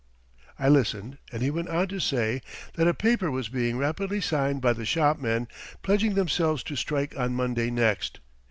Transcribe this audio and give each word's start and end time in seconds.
I 0.57 0.67
listened 0.67 1.19
and 1.31 1.43
he 1.43 1.51
went 1.51 1.67
on 1.69 1.87
to 1.89 1.99
say 1.99 2.41
that 2.73 2.87
a 2.87 2.93
paper 2.95 3.29
was 3.29 3.49
being 3.49 3.77
rapidly 3.77 4.19
signed 4.19 4.59
by 4.59 4.73
the 4.73 4.83
shopmen, 4.83 5.47
pledging 5.83 6.15
themselves 6.15 6.63
to 6.63 6.75
strike 6.75 7.15
on 7.15 7.35
Monday 7.35 7.69
next. 7.69 8.19